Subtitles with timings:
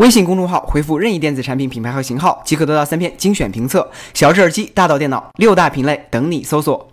[0.00, 3.86] 微信公众号回复任意电子产品品牌和型号，即可得到三篇精选评测。
[4.14, 6.90] 小智耳机，大到电脑，六大品类等你搜索。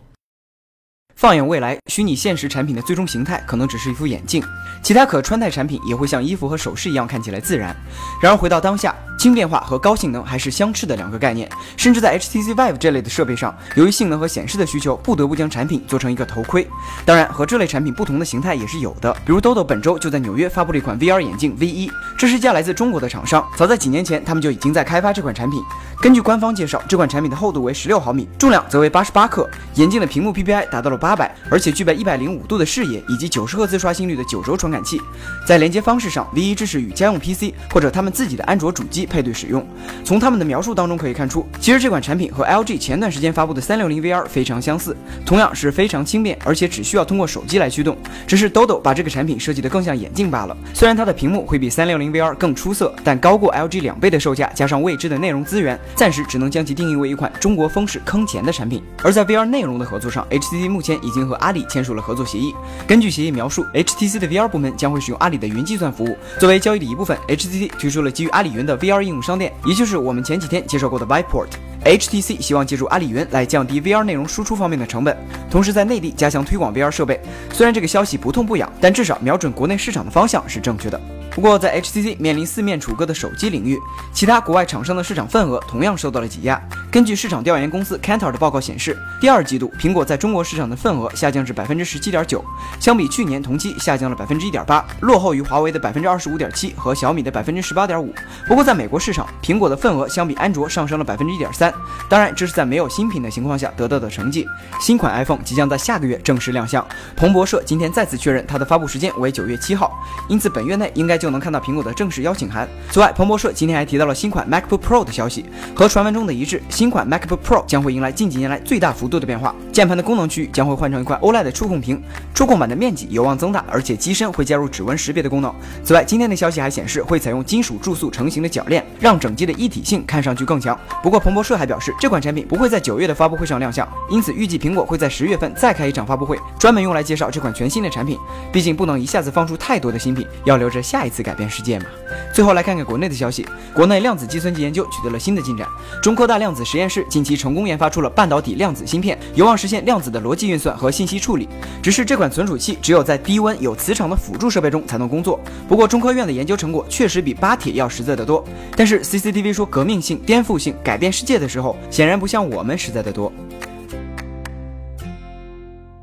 [1.15, 4.43] 放眼未来，虚拟现实产品的最终形态可能只是一副眼镜，
[4.84, 7.73] 其他可穿戴产品也会像衣服和首饰一样看起来自然。
[8.21, 16.67] 然而回到当下，轻便化和高性能还是相斥的两个概念，甚至在 HTC Vive 这类的设备上，由于性能和显示的需求，不得不将产品做成一个头盔。
[17.04, 25.59] 当然，和这类产品不同的形态也是有的，比如 Dodo 本周就在纽约发布了一款 VR 眼镜 V1，这是一家来自中国的厂商，早在几年前他们就已经在开发这款产品。
[25.99, 35.02] 根据官方介绍，这款产品的厚度为十六毫米，重量则为八十八克，眼镜的屏幕 PPI 达到了八百，而且具备一百零五度的视野以及九十赫兹刷新率的九轴传感器。
[35.48, 39.66] 在连接方式上，V1 支持与家用 PC 或者他们自己的安卓主机配对使用。
[40.03, 47.98] 从他们的描述当中可以看出，其实这款产品和 LG 前段时间发布的三六零 VR 非常相似，同样是非常轻便，而且只需要通过手机来驱动。
[48.25, 50.55] 只是 Dodo 把这个产品设计的更像眼镜罢了。
[50.73, 55.79] 虽然它的屏幕会比三六零 VR 更出色，但高过 LG 两倍的售价，加上未知的内容资源。
[55.95, 58.82] 暂时只能将其定义为一款中国风式坑钱的产品。
[59.04, 62.54] 而在 VR 内容的合作上，HTC 目前已经和阿里签署了合作协议。
[62.87, 66.17] 根据协议描述，HTC 的 VR 部门将会使用阿里的云计算服务。
[66.39, 71.50] 作为交易的一部分，HTC 推出了基于阿里云的 VR 应用商店，也就是我们前几天介绍过的 Viport。
[71.85, 75.16] HTC 希望借助阿里云来降低 VR 内容输出方面的成本，
[75.50, 77.22] 同时在内地加强推广 VR 设备。
[77.53, 81.00] 虽然这个消息不痛不痒，但至少瞄准国内市场的方向是正确的。
[81.31, 83.78] 不过，在 HTC 面临四面楚歌的手机领域，
[84.12, 86.59] 其他国外厂商的市场份额同样受到了挤压。
[86.90, 92.44] 根据市场调研公司 Kantar 的报告显示，第二季度苹果在中国市场的份额下降至百分之十七点九，
[92.79, 98.12] 相比去年同期下降了百分之一点八，落后于华为的百分之二十五点七和小米的百分之十八点五。
[98.47, 101.72] 不过，在美国市场，苹果的份额相比安卓上升了百分之一点三。
[102.09, 104.47] 当然，这是在没有新品的情况下得到的成绩。
[104.81, 106.84] 新款 iPhone 即将在下个月正式亮相，
[107.16, 109.91] 彭博社今天再次确认它的发布时间为九月七号，
[110.29, 111.28] 因此本月内应该就。
[111.28, 112.66] 就能看到苹果的正式邀请函。
[112.90, 115.45] 此外，彭博社今天还提到了新款 MacBook Pro 的消息，
[115.75, 122.01] 和传闻中的一致，新新款 MacBook Pro 将会迎来近几年来最大幅度的变化，键盘的功能区域将会换成一块 OLED 的触控屏，
[122.33, 125.53] 触控板的面积有望增大，而且机身会加入指纹识别的功能。
[125.83, 130.75] 此外，今天的消息还显示会采用金属注塑成型的铰链，让整机的一体性看上去更强。
[131.03, 138.17] 不过，彭博社还表示，这款产品不会在九月的发布会上亮相，因此预计苹果会在十月份再开一场发布会，专门用来介绍这款全新的产品。
[138.51, 141.85] 毕竟不能一下子放出太多的新品，要留着下一次改变世界嘛。
[142.33, 145.67] 最后来看看国内的消息，国内量子计算机研究取得了新的进展。
[146.01, 151.50] 中科大量子实验室近期成功研发出了半导体量子芯片，有望现量子的逻辑运算和信息处理。
[151.83, 155.39] 只是这款存储器只有在低温有磁场的辅助设备中才能工作。
[155.67, 158.44] 不过中科院的研究成果确实比巴铁要实在的多。
[158.75, 163.31] 但是 CCTV 说革命性、颠覆性、改变世界的时候，显然不像我们实在的多。